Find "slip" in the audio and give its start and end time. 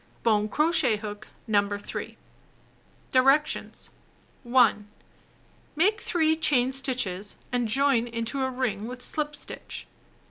9.03-9.35